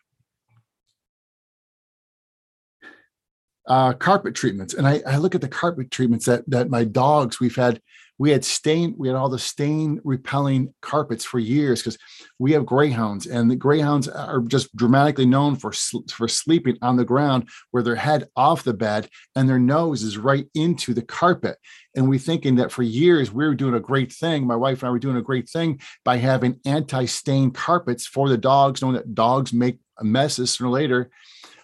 Uh, 3.67 3.91
carpet 3.93 4.33
treatments, 4.33 4.74
and 4.74 4.88
I, 4.88 5.01
I 5.05 5.17
look 5.17 5.36
at 5.36 5.41
the 5.41 5.47
carpet 5.50 5.91
treatments 5.91 6.25
that 6.25 6.50
that 6.50 6.69
my 6.69 6.86
dogs 6.86 7.39
we've 7.39 7.55
had 7.55 7.81
we 8.19 8.31
had 8.31 8.43
stain 8.43 8.95
we 8.97 9.07
had 9.07 9.17
all 9.17 9.29
the 9.29 9.39
stain 9.39 10.01
repelling 10.03 10.74
carpets 10.81 11.24
for 11.24 11.39
years 11.39 11.81
because 11.81 11.97
we 12.39 12.51
have 12.53 12.65
greyhounds 12.65 13.27
and 13.27 13.50
the 13.50 13.55
greyhounds 13.55 14.07
are 14.07 14.41
just 14.41 14.75
dramatically 14.75 15.25
known 15.25 15.55
for 15.55 15.71
for 16.09 16.27
sleeping 16.27 16.77
on 16.81 16.97
the 16.97 17.05
ground 17.05 17.47
where 17.71 17.83
their 17.83 17.95
head 17.95 18.27
off 18.36 18.63
the 18.63 18.74
bed 18.74 19.07
and 19.36 19.47
their 19.47 19.59
nose 19.59 20.03
is 20.03 20.17
right 20.17 20.47
into 20.53 20.93
the 20.93 21.01
carpet. 21.01 21.57
And 21.95 22.09
we 22.09 22.17
thinking 22.17 22.55
that 22.55 22.71
for 22.71 22.83
years 22.83 23.31
we 23.31 23.45
were 23.45 23.55
doing 23.55 23.75
a 23.75 23.79
great 23.79 24.12
thing 24.12 24.45
my 24.45 24.55
wife 24.55 24.81
and 24.81 24.89
i 24.89 24.91
were 24.91 25.00
doing 25.00 25.17
a 25.17 25.21
great 25.21 25.50
thing 25.50 25.79
by 26.03 26.17
having 26.17 26.59
anti-stain 26.65 27.51
carpets 27.51 28.07
for 28.07 28.29
the 28.29 28.38
dogs 28.38 28.81
knowing 28.81 28.95
that 28.95 29.15
dogs 29.15 29.53
make 29.53 29.79
messes 30.01 30.53
sooner 30.53 30.69
or 30.69 30.74
later 30.74 31.09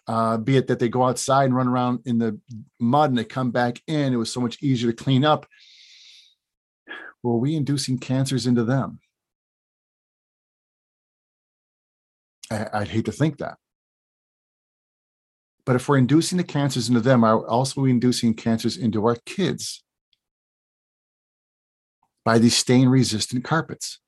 uh, 0.07 0.37
be 0.37 0.57
it 0.57 0.67
that 0.67 0.79
they 0.79 0.89
go 0.89 1.03
outside 1.03 1.45
and 1.45 1.55
run 1.55 1.67
around 1.67 1.99
in 2.05 2.17
the 2.17 2.39
mud 2.79 3.09
and 3.09 3.17
they 3.17 3.23
come 3.23 3.51
back 3.51 3.81
in 3.87 4.13
it 4.13 4.17
was 4.17 4.31
so 4.31 4.41
much 4.41 4.61
easier 4.61 4.91
to 4.91 5.03
clean 5.03 5.23
up 5.23 5.45
were 7.23 7.37
we 7.37 7.55
inducing 7.55 7.97
cancers 7.97 8.45
into 8.45 8.63
them? 8.63 8.99
I, 12.51 12.79
would 12.79 12.89
hate 12.89 13.05
to 13.05 13.11
think 13.11 13.37
that. 13.39 13.57
But 15.65 15.77
if 15.77 15.87
we're 15.87 15.97
inducing 15.97 16.37
the 16.37 16.43
cancers 16.43 16.89
into 16.89 16.99
them, 16.99 17.23
are 17.23 17.47
also 17.47 17.81
we 17.81 17.89
inducing 17.89 18.33
cancers 18.33 18.77
into 18.77 19.05
our 19.05 19.15
kids 19.25 19.81
by 22.25 22.37
these 22.37 22.55
stain 22.55 22.89
resistant 22.89 23.43
carpets. 23.45 23.99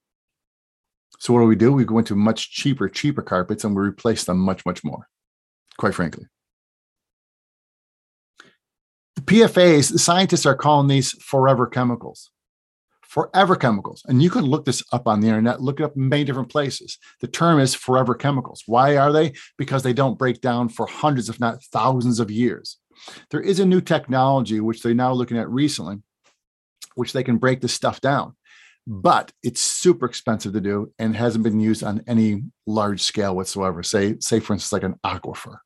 So 1.20 1.34
what 1.34 1.40
do 1.40 1.46
we 1.46 1.56
do? 1.56 1.72
We 1.72 1.86
go 1.86 1.98
into 1.98 2.16
much 2.16 2.52
cheaper, 2.52 2.90
cheaper 2.90 3.22
carpets 3.22 3.64
and 3.64 3.76
we 3.76 3.82
replace 3.82 4.26
them 4.26 4.38
much, 4.38 4.66
much 4.66 4.84
more, 4.84 5.08
quite 5.78 5.96
frankly. 5.96 6.26
The 9.16 9.22
PFAs, 9.22 9.92
the 9.92 10.00
scientists 10.00 10.46
are 10.46 10.56
calling 10.56 10.88
these 10.88 11.12
forever 11.22 11.68
chemicals 11.68 12.32
forever 13.16 13.56
chemicals. 13.56 14.04
And 14.08 14.22
you 14.22 14.30
can 14.30 14.44
look 14.44 14.66
this 14.66 14.84
up 14.92 15.08
on 15.08 15.22
the 15.22 15.30
internet, 15.30 15.62
look 15.62 15.80
it 15.80 15.84
up 15.84 15.96
in 15.96 16.10
many 16.10 16.26
different 16.26 16.50
places. 16.50 16.98
The 17.22 17.30
term 17.30 17.62
is 17.62 17.74
forever 17.74 18.14
chemicals. 18.14 18.64
Why 18.66 18.98
are 18.98 19.14
they? 19.14 19.32
Because 19.58 19.84
they 19.84 19.94
don't 19.94 20.20
break 20.20 20.42
down 20.42 20.68
for 20.68 20.86
hundreds, 20.86 21.30
if 21.30 21.40
not 21.40 21.64
thousands 21.64 22.20
of 22.20 22.30
years. 22.30 22.78
There 23.32 23.40
is 23.40 23.62
a 23.62 23.66
new 23.66 23.80
technology, 23.80 24.60
which 24.60 24.84
they're 24.84 24.94
now 24.94 25.14
looking 25.14 25.38
at 25.38 25.50
recently, 25.50 26.00
which 26.96 27.14
they 27.14 27.24
can 27.24 27.38
break 27.38 27.62
this 27.62 27.74
stuff 27.74 28.02
down. 28.02 28.36
But 28.88 29.32
it's 29.42 29.62
super 29.62 30.06
expensive 30.06 30.54
to 30.54 30.62
do 30.62 30.94
and 31.00 31.16
hasn't 31.16 31.44
been 31.44 31.60
used 31.60 31.84
on 31.84 32.04
any 32.08 32.44
large 32.68 33.02
scale 33.02 33.36
whatsoever. 33.36 33.82
Say, 33.82 34.18
say 34.20 34.40
for 34.40 34.54
instance, 34.54 34.72
like 34.72 34.84
an 34.84 35.00
aquifer. 35.04 35.58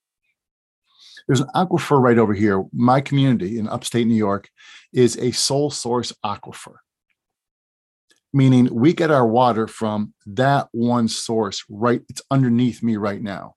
There's 1.27 1.41
an 1.41 1.49
aquifer 1.53 2.01
right 2.01 2.17
over 2.17 2.33
here. 2.33 2.63
My 2.71 3.01
community 3.01 3.59
in 3.59 3.67
upstate 3.67 4.07
New 4.07 4.15
York 4.15 4.49
is 4.93 5.17
a 5.17 5.31
sole 5.31 5.69
source 5.69 6.13
aquifer 6.25 6.75
meaning 8.33 8.69
we 8.71 8.93
get 8.93 9.11
our 9.11 9.25
water 9.25 9.67
from 9.67 10.13
that 10.25 10.67
one 10.71 11.07
source 11.07 11.63
right 11.69 12.01
it's 12.09 12.21
underneath 12.29 12.83
me 12.83 12.97
right 12.97 13.21
now 13.21 13.55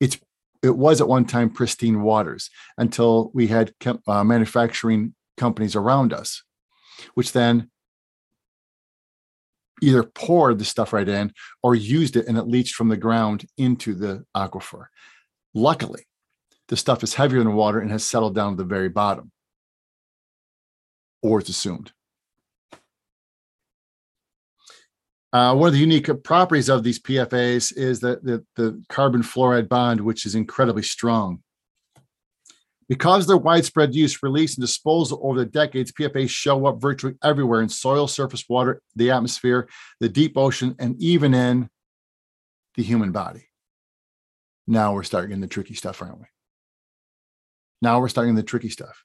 it's 0.00 0.18
it 0.62 0.76
was 0.76 1.00
at 1.00 1.08
one 1.08 1.24
time 1.24 1.48
pristine 1.48 2.02
waters 2.02 2.50
until 2.76 3.30
we 3.32 3.46
had 3.46 3.72
uh, 4.06 4.24
manufacturing 4.24 5.14
companies 5.36 5.74
around 5.74 6.12
us 6.12 6.42
which 7.14 7.32
then 7.32 7.70
either 9.82 10.02
poured 10.02 10.58
the 10.58 10.64
stuff 10.64 10.92
right 10.92 11.08
in 11.08 11.32
or 11.62 11.74
used 11.74 12.16
it 12.16 12.26
and 12.26 12.38
it 12.38 12.46
leached 12.46 12.74
from 12.74 12.88
the 12.88 12.96
ground 12.96 13.46
into 13.56 13.94
the 13.94 14.24
aquifer 14.36 14.86
luckily 15.54 16.04
the 16.68 16.76
stuff 16.76 17.02
is 17.02 17.14
heavier 17.14 17.38
than 17.38 17.54
water 17.54 17.80
and 17.80 17.90
has 17.90 18.04
settled 18.04 18.34
down 18.34 18.52
to 18.52 18.62
the 18.62 18.68
very 18.68 18.88
bottom 18.88 19.30
or 21.22 21.40
it's 21.40 21.48
assumed 21.48 21.92
Uh, 25.30 25.54
one 25.54 25.68
of 25.68 25.74
the 25.74 25.78
unique 25.78 26.08
properties 26.24 26.70
of 26.70 26.82
these 26.82 26.98
PFAs 26.98 27.76
is 27.76 28.00
that 28.00 28.24
the, 28.24 28.44
the 28.56 28.82
carbon 28.88 29.22
fluoride 29.22 29.68
bond, 29.68 30.00
which 30.00 30.24
is 30.24 30.34
incredibly 30.34 30.82
strong. 30.82 31.42
Because 32.88 33.26
their 33.26 33.36
widespread 33.36 33.94
use, 33.94 34.22
release, 34.22 34.56
and 34.56 34.62
disposal 34.62 35.20
over 35.22 35.38
the 35.38 35.44
decades, 35.44 35.92
PFAs 35.92 36.30
show 36.30 36.66
up 36.66 36.80
virtually 36.80 37.16
everywhere 37.22 37.60
in 37.60 37.68
soil, 37.68 38.06
surface 38.06 38.44
water, 38.48 38.80
the 38.96 39.10
atmosphere, 39.10 39.68
the 40.00 40.08
deep 40.08 40.38
ocean, 40.38 40.74
and 40.78 41.00
even 41.00 41.34
in 41.34 41.68
the 42.76 42.82
human 42.82 43.12
body. 43.12 43.48
Now 44.66 44.94
we're 44.94 45.02
starting 45.02 45.40
the 45.40 45.46
tricky 45.46 45.74
stuff, 45.74 46.00
aren't 46.00 46.20
we? 46.20 46.26
Now 47.82 48.00
we're 48.00 48.08
starting 48.08 48.34
the 48.34 48.42
tricky 48.42 48.70
stuff 48.70 49.04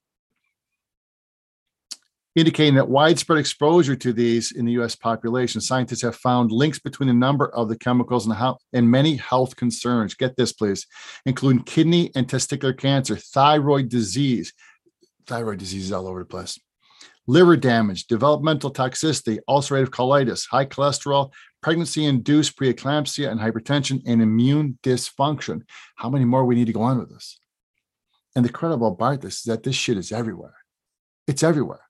indicating 2.35 2.75
that 2.75 2.89
widespread 2.89 3.37
exposure 3.37 3.95
to 3.95 4.11
these 4.11 4.51
in 4.51 4.65
the 4.65 4.71
US 4.73 4.95
population. 4.95 5.61
Scientists 5.61 6.01
have 6.01 6.15
found 6.15 6.51
links 6.51 6.79
between 6.79 7.07
the 7.07 7.13
number 7.13 7.53
of 7.53 7.69
the 7.69 7.77
chemicals 7.77 8.25
and, 8.25 8.35
how, 8.35 8.57
and 8.73 8.89
many 8.89 9.15
health 9.15 9.55
concerns. 9.55 10.15
Get 10.15 10.35
this, 10.35 10.51
please, 10.51 10.87
including 11.25 11.63
kidney 11.63 12.11
and 12.15 12.27
testicular 12.27 12.77
cancer, 12.77 13.15
thyroid 13.15 13.89
disease, 13.89 14.53
thyroid 15.27 15.59
disease 15.59 15.85
is 15.85 15.91
all 15.91 16.07
over 16.07 16.19
the 16.19 16.25
place, 16.25 16.59
liver 17.27 17.55
damage, 17.55 18.07
developmental 18.07 18.73
toxicity, 18.73 19.37
ulcerative 19.47 19.89
colitis, 19.89 20.47
high 20.49 20.65
cholesterol, 20.65 21.31
pregnancy 21.61 22.05
induced 22.05 22.57
preeclampsia 22.57 23.29
and 23.29 23.39
hypertension, 23.39 24.01
and 24.05 24.21
immune 24.21 24.77
dysfunction. 24.83 25.61
How 25.95 26.09
many 26.09 26.25
more 26.25 26.45
we 26.45 26.55
need 26.55 26.67
to 26.67 26.73
go 26.73 26.81
on 26.81 26.97
with 26.97 27.09
this? 27.09 27.39
And 28.35 28.43
the 28.43 28.49
credible 28.49 28.95
part 28.95 29.21
this 29.21 29.37
is 29.37 29.43
that 29.43 29.61
this 29.61 29.75
shit 29.75 29.97
is 29.97 30.11
everywhere. 30.11 30.55
It's 31.27 31.43
everywhere 31.43 31.82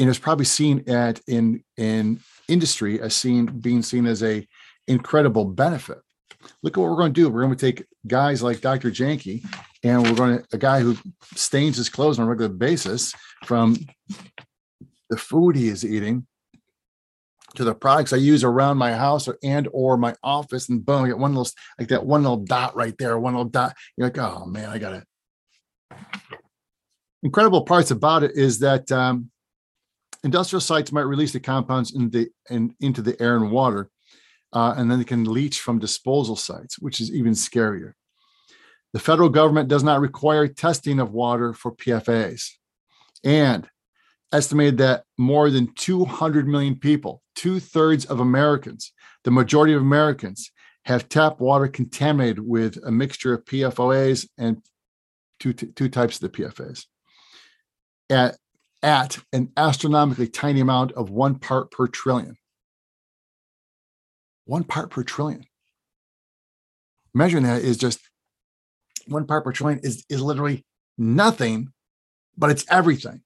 and 0.00 0.08
it's 0.08 0.18
probably 0.18 0.46
seen 0.46 0.82
at 0.88 1.20
in 1.28 1.62
in 1.76 2.20
industry 2.48 3.00
as 3.00 3.14
seen 3.14 3.46
being 3.46 3.82
seen 3.82 4.06
as 4.06 4.22
a 4.22 4.46
incredible 4.88 5.44
benefit. 5.44 5.98
Look 6.62 6.76
at 6.76 6.80
what 6.80 6.90
we're 6.90 6.96
going 6.96 7.12
to 7.12 7.20
do. 7.20 7.28
We're 7.28 7.42
going 7.42 7.56
to 7.56 7.72
take 7.72 7.86
guys 8.06 8.42
like 8.42 8.62
Dr. 8.62 8.90
Janke, 8.90 9.44
and 9.84 10.02
we're 10.02 10.14
going 10.14 10.38
to 10.38 10.44
a 10.52 10.58
guy 10.58 10.80
who 10.80 10.96
stains 11.34 11.76
his 11.76 11.90
clothes 11.90 12.18
on 12.18 12.24
a 12.24 12.28
regular 12.28 12.48
basis 12.48 13.14
from 13.44 13.76
the 15.10 15.18
food 15.18 15.54
he 15.54 15.68
is 15.68 15.84
eating 15.84 16.26
to 17.56 17.64
the 17.64 17.74
products 17.74 18.12
I 18.12 18.16
use 18.16 18.44
around 18.44 18.78
my 18.78 18.92
house 18.92 19.28
or 19.28 19.36
and 19.42 19.68
or 19.72 19.98
my 19.98 20.14
office, 20.22 20.70
and 20.70 20.84
boom, 20.84 21.04
I 21.04 21.08
get 21.08 21.18
one 21.18 21.34
little 21.34 21.52
like 21.78 21.88
that 21.88 22.06
one 22.06 22.22
little 22.22 22.38
dot 22.38 22.74
right 22.74 22.96
there, 22.96 23.18
one 23.18 23.34
little 23.34 23.50
dot. 23.50 23.76
You're 23.96 24.06
like, 24.06 24.18
oh 24.18 24.46
man, 24.46 24.70
I 24.70 24.78
got 24.78 24.94
it. 24.94 25.04
incredible 27.22 27.62
parts 27.64 27.90
about 27.90 28.22
it 28.22 28.34
is 28.34 28.60
that 28.60 28.90
um, 28.90 29.30
industrial 30.24 30.60
sites 30.60 30.92
might 30.92 31.02
release 31.02 31.32
the 31.32 31.40
compounds 31.40 31.94
in 31.94 32.10
the, 32.10 32.28
in, 32.50 32.74
into 32.80 33.02
the 33.02 33.20
air 33.20 33.36
and 33.36 33.50
water, 33.50 33.90
uh, 34.52 34.74
and 34.76 34.90
then 34.90 34.98
they 34.98 35.04
can 35.04 35.24
leach 35.24 35.60
from 35.60 35.78
disposal 35.78 36.36
sites, 36.36 36.78
which 36.78 37.00
is 37.00 37.12
even 37.12 37.32
scarier. 37.32 37.92
The 38.92 38.98
federal 38.98 39.28
government 39.28 39.68
does 39.68 39.84
not 39.84 40.00
require 40.00 40.48
testing 40.48 40.98
of 40.98 41.12
water 41.12 41.52
for 41.52 41.72
PFAS. 41.72 42.50
And 43.22 43.68
estimated 44.32 44.78
that 44.78 45.04
more 45.18 45.50
than 45.50 45.72
200 45.74 46.46
million 46.46 46.76
people, 46.76 47.22
two 47.34 47.60
thirds 47.60 48.04
of 48.04 48.20
Americans, 48.20 48.92
the 49.24 49.30
majority 49.30 49.74
of 49.74 49.82
Americans, 49.82 50.50
have 50.84 51.08
tap 51.08 51.40
water 51.40 51.68
contaminated 51.68 52.40
with 52.40 52.78
a 52.84 52.90
mixture 52.90 53.34
of 53.34 53.44
PFOAs 53.44 54.28
and 54.38 54.62
two, 55.38 55.52
two 55.52 55.88
types 55.88 56.16
of 56.16 56.32
the 56.32 56.42
PFAS 56.42 56.86
at, 58.08 58.36
at 58.82 59.18
an 59.32 59.52
astronomically 59.56 60.28
tiny 60.28 60.60
amount 60.60 60.92
of 60.92 61.10
one 61.10 61.38
part 61.38 61.70
per 61.70 61.86
trillion. 61.86 62.36
One 64.44 64.64
part 64.64 64.90
per 64.90 65.02
trillion. 65.02 65.44
Measuring 67.14 67.44
that 67.44 67.62
is 67.62 67.76
just 67.76 68.00
one 69.06 69.26
part 69.26 69.44
per 69.44 69.52
trillion 69.52 69.80
is, 69.82 70.04
is 70.08 70.22
literally 70.22 70.64
nothing, 70.96 71.72
but 72.36 72.50
it's 72.50 72.64
everything 72.70 73.22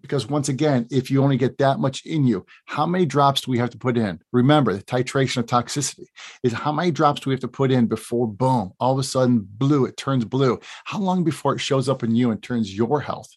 because 0.00 0.28
once 0.28 0.48
again, 0.48 0.86
if 0.90 1.10
you 1.10 1.22
only 1.22 1.36
get 1.36 1.58
that 1.58 1.78
much 1.78 2.04
in 2.04 2.26
you, 2.26 2.44
how 2.66 2.86
many 2.86 3.06
drops 3.06 3.40
do 3.42 3.50
we 3.50 3.58
have 3.58 3.70
to 3.70 3.78
put 3.78 3.96
in? 3.96 4.20
Remember, 4.32 4.72
the 4.72 4.82
titration 4.82 5.38
of 5.38 5.46
toxicity 5.46 6.06
is 6.42 6.52
how 6.52 6.72
many 6.72 6.90
drops 6.90 7.20
do 7.20 7.30
we 7.30 7.34
have 7.34 7.40
to 7.40 7.48
put 7.48 7.70
in 7.70 7.86
before 7.86 8.26
boom, 8.26 8.72
all 8.80 8.92
of 8.92 8.98
a 8.98 9.02
sudden 9.02 9.46
blue, 9.50 9.84
it 9.84 9.96
turns 9.96 10.24
blue. 10.24 10.58
How 10.84 10.98
long 10.98 11.24
before 11.24 11.54
it 11.54 11.60
shows 11.60 11.88
up 11.88 12.02
in 12.02 12.14
you 12.14 12.30
and 12.30 12.42
turns 12.42 12.74
your 12.74 13.00
health? 13.00 13.30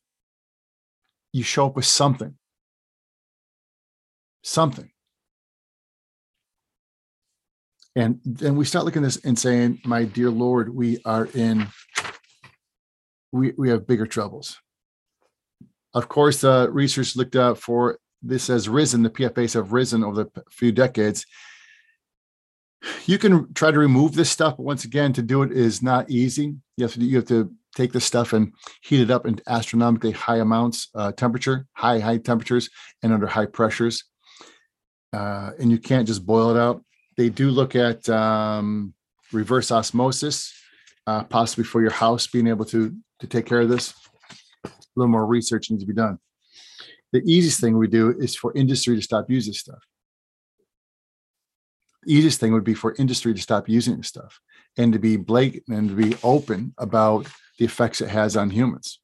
You 1.33 1.43
show 1.43 1.67
up 1.67 1.75
with 1.75 1.85
something. 1.85 2.35
Something. 4.43 4.91
And 7.95 8.19
then 8.23 8.55
we 8.55 8.65
start 8.65 8.85
looking 8.85 9.03
at 9.03 9.05
this 9.05 9.23
and 9.23 9.37
saying, 9.37 9.81
My 9.85 10.05
dear 10.05 10.29
Lord, 10.29 10.73
we 10.73 10.99
are 11.03 11.25
in, 11.33 11.67
we, 13.31 13.53
we 13.57 13.69
have 13.69 13.85
bigger 13.85 14.05
troubles 14.05 14.57
of 15.93 16.07
course, 16.07 16.43
uh, 16.43 16.67
research 16.71 17.15
looked 17.15 17.35
up 17.35 17.57
for 17.57 17.99
this 18.21 18.47
has 18.47 18.69
risen, 18.69 19.03
the 19.03 19.09
PFAs 19.09 19.55
have 19.55 19.73
risen 19.73 20.03
over 20.03 20.23
the 20.23 20.43
few 20.49 20.71
decades. 20.71 21.25
You 23.05 23.17
can 23.17 23.53
try 23.53 23.71
to 23.71 23.79
remove 23.79 24.15
this 24.15 24.29
stuff, 24.29 24.57
but 24.57 24.63
once 24.63 24.85
again, 24.85 25.13
to 25.13 25.21
do 25.21 25.43
it 25.43 25.51
is 25.51 25.81
not 25.81 26.09
easy. 26.09 26.55
You 26.77 26.85
have 26.85 26.93
to, 26.93 27.03
you 27.03 27.17
have 27.17 27.27
to 27.27 27.51
take 27.75 27.93
this 27.93 28.05
stuff 28.05 28.33
and 28.33 28.53
heat 28.81 29.01
it 29.01 29.11
up 29.11 29.25
in 29.25 29.39
astronomically 29.47 30.11
high 30.11 30.37
amounts, 30.37 30.89
uh, 30.95 31.11
temperature, 31.11 31.65
high, 31.73 31.99
high 31.99 32.17
temperatures, 32.17 32.69
and 33.03 33.13
under 33.13 33.27
high 33.27 33.45
pressures. 33.45 34.03
Uh, 35.13 35.51
and 35.59 35.71
you 35.71 35.77
can't 35.77 36.07
just 36.07 36.25
boil 36.25 36.55
it 36.55 36.59
out. 36.59 36.83
They 37.17 37.29
do 37.29 37.49
look 37.49 37.75
at 37.75 38.07
um, 38.09 38.93
reverse 39.31 39.71
osmosis, 39.71 40.53
uh, 41.07 41.23
possibly 41.25 41.65
for 41.65 41.81
your 41.81 41.91
house 41.91 42.27
being 42.27 42.47
able 42.47 42.65
to 42.65 42.95
to 43.19 43.27
take 43.27 43.45
care 43.45 43.61
of 43.61 43.69
this 43.69 43.93
a 44.95 44.99
little 44.99 45.11
more 45.11 45.25
research 45.25 45.71
needs 45.71 45.83
to 45.83 45.87
be 45.87 45.93
done. 45.93 46.19
The 47.13 47.21
easiest 47.25 47.59
thing 47.59 47.77
we 47.77 47.87
do 47.87 48.15
is 48.17 48.35
for 48.35 48.53
industry 48.55 48.95
to 48.95 49.01
stop 49.01 49.29
using 49.29 49.53
stuff. 49.53 49.83
The 52.03 52.13
easiest 52.13 52.39
thing 52.39 52.53
would 52.53 52.63
be 52.63 52.73
for 52.73 52.95
industry 52.97 53.33
to 53.33 53.41
stop 53.41 53.69
using 53.69 53.97
this 53.97 54.07
stuff 54.07 54.39
and 54.77 54.93
to 54.93 54.99
be 54.99 55.17
blatant 55.17 55.67
and 55.67 55.89
to 55.89 55.95
be 55.95 56.15
open 56.23 56.73
about 56.77 57.27
the 57.57 57.65
effects 57.65 58.01
it 58.01 58.09
has 58.09 58.37
on 58.37 58.49
humans. 58.49 58.99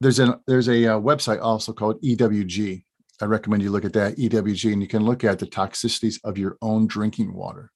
There's 0.00 0.18
a 0.20 0.40
there's 0.46 0.68
a 0.68 0.86
uh, 0.86 1.00
website 1.00 1.40
also 1.40 1.72
called 1.72 2.00
EWG. 2.02 2.84
I 3.20 3.24
recommend 3.24 3.62
you 3.62 3.70
look 3.70 3.84
at 3.84 3.92
that 3.94 4.16
EWG, 4.16 4.72
and 4.72 4.80
you 4.80 4.86
can 4.86 5.04
look 5.04 5.24
at 5.24 5.40
the 5.40 5.46
toxicities 5.46 6.20
of 6.22 6.38
your 6.38 6.56
own 6.62 6.86
drinking 6.86 7.34
water. 7.34 7.72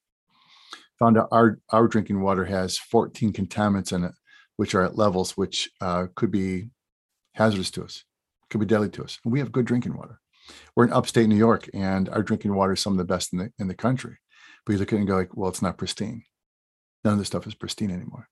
Found 1.01 1.19
out 1.19 1.29
our 1.33 1.59
our 1.71 1.89
drinking 1.89 2.21
water 2.21 2.45
has 2.45 2.79
14 2.79 3.33
contaminants 3.33 3.93
in 3.93 4.05
it 4.05 4.13
which 4.57 4.75
are 4.75 4.85
at 4.85 4.97
levels 4.97 5.37
which 5.37 5.71
uh, 5.81 6.07
could 6.15 6.31
be 6.31 6.69
hazardous 7.35 7.71
to 7.73 7.83
us, 7.83 8.05
could 8.51 8.61
be 8.61 8.67
deadly 8.67 8.91
to 8.91 9.03
us. 9.03 9.19
And 9.25 9.33
we 9.33 9.41
have 9.41 9.51
good 9.51 9.65
drinking 9.65 9.97
water. 9.97 10.21
We're 10.77 10.85
in 10.85 10.93
upstate 10.93 11.29
New 11.29 11.37
York, 11.37 11.69
and 11.75 12.09
our 12.09 12.23
drinking 12.23 12.55
water 12.55 12.75
is 12.75 12.81
some 12.81 12.93
of 12.93 12.99
the 12.99 13.05
best 13.05 13.33
in 13.33 13.39
the 13.41 13.53
in 13.59 13.69
the 13.69 13.75
country. 13.75 14.19
But 14.65 14.73
you 14.73 14.79
look 14.79 14.93
at 14.93 14.97
it 14.97 15.01
and 15.01 15.09
go 15.09 15.17
like, 15.17 15.37
well, 15.37 15.49
it's 15.49 15.63
not 15.63 15.79
pristine. 15.79 16.25
None 17.05 17.15
of 17.15 17.19
this 17.19 17.29
stuff 17.29 17.47
is 17.47 17.55
pristine 17.55 17.91
anymore. 17.91 18.29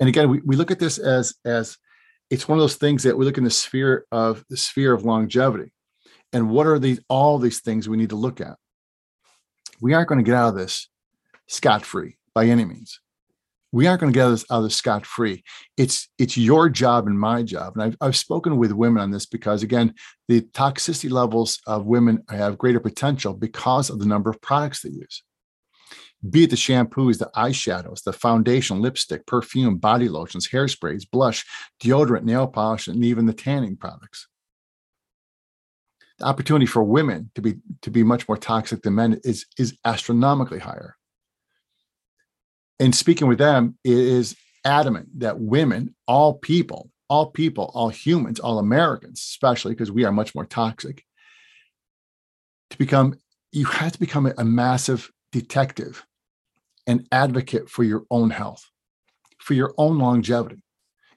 And 0.00 0.08
again, 0.08 0.30
we, 0.30 0.40
we 0.44 0.56
look 0.56 0.70
at 0.70 0.78
this 0.78 0.98
as 0.98 1.34
as 1.44 1.76
it's 2.30 2.48
one 2.48 2.58
of 2.58 2.62
those 2.62 2.76
things 2.76 3.02
that 3.04 3.16
we 3.16 3.24
look 3.24 3.38
in 3.38 3.44
the 3.44 3.50
sphere 3.50 4.06
of 4.10 4.44
the 4.50 4.56
sphere 4.56 4.92
of 4.92 5.04
longevity. 5.04 5.72
And 6.32 6.50
what 6.50 6.66
are 6.66 6.78
these 6.78 7.00
all 7.08 7.38
these 7.38 7.60
things 7.60 7.88
we 7.88 7.96
need 7.96 8.10
to 8.10 8.16
look 8.16 8.40
at? 8.40 8.56
We 9.80 9.94
aren't 9.94 10.08
going 10.08 10.18
to 10.18 10.28
get 10.28 10.34
out 10.34 10.48
of 10.48 10.56
this 10.56 10.88
scot-free 11.48 12.16
by 12.34 12.46
any 12.46 12.64
means 12.64 13.00
we 13.76 13.86
aren't 13.86 14.00
going 14.00 14.10
to 14.10 14.16
get 14.16 14.24
out 14.24 14.46
of 14.48 14.62
this 14.62 14.74
scot 14.74 15.04
free. 15.04 15.44
It's 15.76 16.08
it's 16.16 16.38
your 16.38 16.70
job 16.70 17.06
and 17.06 17.20
my 17.20 17.42
job. 17.42 17.74
And 17.74 17.82
I've, 17.82 17.96
I've 18.00 18.16
spoken 18.16 18.56
with 18.56 18.72
women 18.72 19.02
on 19.02 19.10
this 19.10 19.26
because 19.26 19.62
again, 19.62 19.92
the 20.28 20.40
toxicity 20.40 21.10
levels 21.10 21.60
of 21.66 21.84
women 21.84 22.24
have 22.30 22.56
greater 22.56 22.80
potential 22.80 23.34
because 23.34 23.90
of 23.90 23.98
the 23.98 24.06
number 24.06 24.30
of 24.30 24.40
products 24.40 24.80
they 24.80 24.88
use. 24.88 25.22
Be 26.30 26.44
it 26.44 26.50
the 26.50 26.56
shampoos, 26.56 27.18
the 27.18 27.30
eyeshadows, 27.36 28.02
the 28.02 28.14
foundation, 28.14 28.80
lipstick, 28.80 29.26
perfume, 29.26 29.76
body 29.76 30.08
lotions, 30.08 30.48
hairsprays, 30.48 31.04
blush, 31.08 31.44
deodorant, 31.78 32.24
nail 32.24 32.46
polish, 32.46 32.88
and 32.88 33.04
even 33.04 33.26
the 33.26 33.34
tanning 33.34 33.76
products. 33.76 34.26
The 36.18 36.24
opportunity 36.24 36.64
for 36.64 36.82
women 36.82 37.30
to 37.34 37.42
be 37.42 37.56
to 37.82 37.90
be 37.90 38.02
much 38.02 38.26
more 38.26 38.38
toxic 38.38 38.80
than 38.80 38.94
men 38.94 39.20
is 39.22 39.44
is 39.58 39.76
astronomically 39.84 40.60
higher 40.60 40.96
and 42.78 42.94
speaking 42.94 43.28
with 43.28 43.38
them 43.38 43.76
it 43.84 43.92
is 43.92 44.36
adamant 44.66 45.20
that 45.20 45.38
women, 45.38 45.94
all 46.06 46.34
people, 46.34 46.90
all 47.08 47.30
people, 47.30 47.70
all 47.72 47.88
humans, 47.88 48.40
all 48.40 48.58
Americans, 48.58 49.20
especially 49.20 49.72
because 49.72 49.92
we 49.92 50.04
are 50.04 50.12
much 50.12 50.34
more 50.34 50.44
toxic, 50.44 51.04
to 52.70 52.76
become, 52.76 53.14
you 53.52 53.64
have 53.64 53.92
to 53.92 54.00
become 54.00 54.30
a 54.36 54.44
massive 54.44 55.10
detective 55.30 56.04
and 56.86 57.06
advocate 57.12 57.70
for 57.70 57.84
your 57.84 58.04
own 58.10 58.30
health, 58.30 58.68
for 59.38 59.54
your 59.54 59.72
own 59.78 59.98
longevity. 59.98 60.60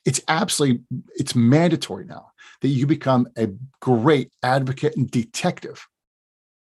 It's 0.05 0.21
absolutely, 0.27 0.83
it's 1.15 1.35
mandatory 1.35 2.05
now 2.05 2.27
that 2.61 2.67
you 2.67 2.85
become 2.85 3.27
a 3.35 3.49
great 3.81 4.31
advocate 4.43 4.95
and 4.95 5.09
detective 5.09 5.87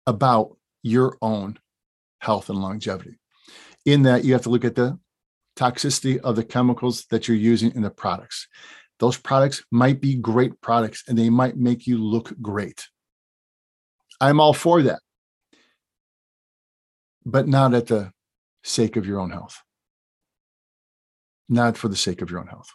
about 0.06 0.56
your 0.82 1.16
own 1.22 1.58
health 2.20 2.50
and 2.50 2.60
longevity 2.60 3.18
in 3.86 4.02
that 4.02 4.24
you 4.24 4.34
have 4.34 4.42
to 4.42 4.50
look 4.50 4.64
at 4.64 4.74
the 4.74 4.98
toxicity 5.56 6.18
of 6.18 6.36
the 6.36 6.44
chemicals 6.44 7.06
that 7.10 7.26
you're 7.26 7.36
using 7.36 7.72
in 7.74 7.82
the 7.82 7.90
products. 7.90 8.48
Those 8.98 9.16
products 9.16 9.64
might 9.70 10.00
be 10.00 10.14
great 10.14 10.60
products 10.60 11.04
and 11.08 11.16
they 11.16 11.30
might 11.30 11.56
make 11.56 11.86
you 11.86 11.98
look 11.98 12.34
great. 12.42 12.86
I'm 14.20 14.40
all 14.40 14.52
for 14.52 14.82
that, 14.82 15.00
but 17.24 17.46
not 17.46 17.74
at 17.74 17.86
the 17.86 18.12
sake 18.64 18.96
of 18.96 19.06
your 19.06 19.20
own 19.20 19.30
health. 19.30 19.62
Not 21.48 21.76
for 21.76 21.88
the 21.88 21.96
sake 21.96 22.22
of 22.22 22.30
your 22.30 22.40
own 22.40 22.48
health. 22.48 22.70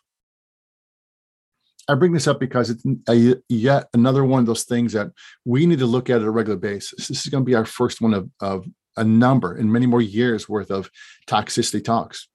I 1.89 1.95
bring 1.95 2.13
this 2.13 2.27
up 2.27 2.39
because 2.39 2.69
it's 2.69 2.85
a, 3.09 3.35
yet 3.49 3.87
another 3.93 4.23
one 4.23 4.39
of 4.39 4.45
those 4.45 4.63
things 4.63 4.93
that 4.93 5.07
we 5.43 5.65
need 5.65 5.79
to 5.79 5.85
look 5.85 6.09
at 6.09 6.21
at 6.21 6.27
a 6.27 6.31
regular 6.31 6.57
basis. 6.57 7.07
This 7.07 7.25
is 7.25 7.31
going 7.31 7.43
to 7.43 7.49
be 7.49 7.55
our 7.55 7.65
first 7.65 7.99
one 7.99 8.13
of, 8.13 8.29
of 8.39 8.65
a 8.97 9.03
number 9.03 9.55
and 9.55 9.71
many 9.71 9.85
more 9.85 10.01
years 10.01 10.47
worth 10.49 10.71
of 10.71 10.89
toxicity 11.27 11.83
talks. 11.83 12.27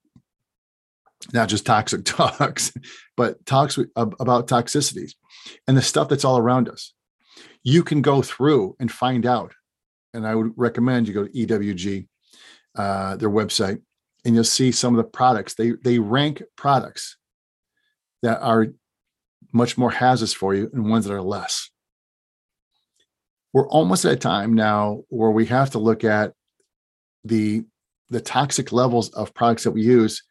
Not 1.33 1.49
just 1.49 1.67
toxic 1.67 2.05
talks 2.05 2.73
but 3.17 3.45
talks 3.47 3.79
about 3.97 4.49
toxicities 4.49 5.13
and 5.67 5.77
the 5.77 5.83
stuff 5.83 6.09
that's 6.09 6.25
all 6.25 6.39
around 6.39 6.69
us. 6.69 6.93
You 7.63 7.83
can 7.83 8.03
go 8.03 8.23
through 8.23 8.77
and 8.79 8.91
find 8.91 9.27
out 9.27 9.53
and 10.15 10.27
i 10.27 10.35
would 10.35 10.53
recommend 10.57 11.09
you 11.09 11.15
go 11.15 11.27
to 11.27 11.33
ewg 11.33 12.07
uh, 12.77 13.17
their 13.17 13.31
website 13.31 13.81
and 14.27 14.35
you'll 14.35 14.45
see 14.45 14.73
some 14.73 14.93
of 14.93 14.99
the 14.99 15.09
products. 15.09 15.55
They 15.55 15.73
they 15.83 16.01
rank 16.01 16.43
products 16.57 17.17
that 18.23 18.41
are 18.41 18.67
much 19.53 19.79
more 19.79 19.91
hazardous 19.91 20.35
for 20.35 20.53
you 20.53 20.69
and 20.73 20.91
ones 20.91 21.07
that 21.07 21.15
are 21.15 21.23
less. 21.23 21.71
We're 23.53 23.69
almost 23.69 24.05
at 24.05 24.13
a 24.13 24.17
time 24.17 24.53
now 24.53 25.03
where 25.09 25.31
we 25.31 25.47
have 25.47 25.71
to 25.71 25.79
look 25.79 26.03
at 26.05 26.35
the 27.29 27.65
the 28.09 28.21
toxic 28.21 28.73
levels 28.73 29.09
of 29.11 29.35
products 29.35 29.65
that 29.65 29.73
we 29.73 29.83
use 29.83 30.23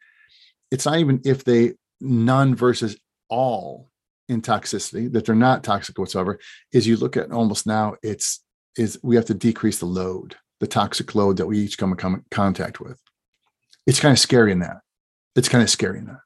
it's 0.70 0.86
not 0.86 0.98
even 0.98 1.20
if 1.24 1.44
they 1.44 1.72
none 2.00 2.54
versus 2.54 2.96
all 3.28 3.90
in 4.28 4.42
toxicity 4.42 5.10
that 5.12 5.24
they're 5.24 5.34
not 5.34 5.62
toxic 5.62 5.98
whatsoever 5.98 6.38
is 6.72 6.86
you 6.86 6.96
look 6.96 7.16
at 7.16 7.30
almost 7.30 7.66
now 7.66 7.94
it's 8.02 8.42
is 8.76 8.98
we 9.02 9.16
have 9.16 9.24
to 9.24 9.34
decrease 9.34 9.78
the 9.78 9.86
load 9.86 10.36
the 10.60 10.66
toxic 10.66 11.14
load 11.14 11.36
that 11.36 11.46
we 11.46 11.58
each 11.58 11.78
come 11.78 11.92
in 11.92 12.24
contact 12.30 12.80
with 12.80 13.00
it's 13.86 14.00
kind 14.00 14.12
of 14.12 14.18
scary 14.18 14.52
in 14.52 14.58
that 14.58 14.78
it's 15.34 15.48
kind 15.48 15.62
of 15.62 15.70
scary 15.70 15.98
in 15.98 16.06
that 16.06 16.20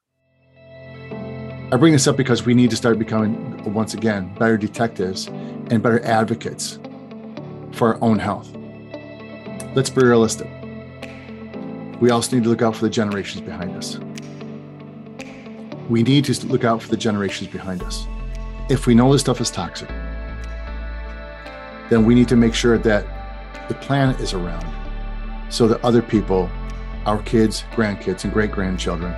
I 1.73 1.77
bring 1.77 1.93
this 1.93 2.05
up 2.05 2.17
because 2.17 2.45
we 2.45 2.53
need 2.53 2.69
to 2.71 2.75
start 2.75 2.99
becoming, 2.99 3.73
once 3.73 3.93
again, 3.93 4.35
better 4.37 4.57
detectives 4.57 5.27
and 5.27 5.81
better 5.81 6.03
advocates 6.03 6.79
for 7.71 7.95
our 7.95 8.03
own 8.03 8.19
health. 8.19 8.53
Let's 9.73 9.89
be 9.89 10.03
realistic. 10.03 10.60
We 12.01 12.09
also 12.09 12.35
need 12.35 12.43
to 12.45 12.49
look 12.49 12.63
out 12.63 12.75
for 12.75 12.81
the 12.81 12.89
generations 12.89 13.41
behind 13.41 13.75
us. 13.75 13.99
We 15.87 16.01
need 16.01 16.25
to 16.25 16.47
look 16.47 16.63
out 16.63 16.81
for 16.81 16.89
the 16.89 16.97
generations 16.97 17.51
behind 17.51 17.83
us. 17.83 18.07
If 18.69 18.87
we 18.87 18.95
know 18.95 19.11
this 19.11 19.21
stuff 19.21 19.39
is 19.39 19.51
toxic, 19.51 19.87
then 21.91 22.03
we 22.03 22.15
need 22.15 22.27
to 22.29 22.35
make 22.35 22.55
sure 22.55 22.79
that 22.79 23.69
the 23.69 23.75
planet 23.75 24.19
is 24.19 24.33
around 24.33 24.65
so 25.49 25.67
that 25.67 25.83
other 25.85 26.01
people, 26.01 26.49
our 27.05 27.21
kids, 27.21 27.65
grandkids, 27.73 28.23
and 28.23 28.33
great 28.33 28.51
grandchildren, 28.51 29.13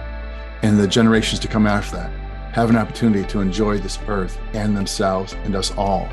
and 0.62 0.78
the 0.78 0.88
generations 0.88 1.39
to 1.39 1.48
come 1.48 1.65
after 1.65 1.96
that 1.96 2.12
have 2.54 2.69
an 2.69 2.76
opportunity 2.76 3.26
to 3.30 3.39
enjoy 3.39 3.78
this 3.78 3.98
earth 4.10 4.38
and 4.54 4.76
themselves 4.76 5.34
and 5.46 5.56
us 5.56 5.72
all 5.78 6.10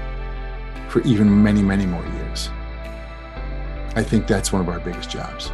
for 0.88 1.00
even 1.02 1.42
many, 1.42 1.62
many 1.62 1.84
more 1.84 2.06
years. 2.06 2.48
I 3.96 4.04
think 4.04 4.28
that's 4.28 4.52
one 4.52 4.62
of 4.62 4.68
our 4.68 4.78
biggest 4.78 5.10
jobs. 5.10 5.50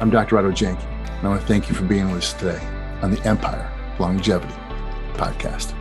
I'm 0.00 0.08
Dr. 0.08 0.38
Otto 0.38 0.50
Janke, 0.50 0.82
and 0.82 1.26
I 1.26 1.28
want 1.28 1.42
to 1.42 1.46
thank 1.46 1.68
you 1.68 1.74
for 1.74 1.84
being 1.84 2.10
with 2.10 2.22
us 2.22 2.32
today 2.32 2.58
on 3.02 3.10
the 3.10 3.22
Empire 3.28 3.70
Longevity 3.98 4.54
Podcast. 5.12 5.79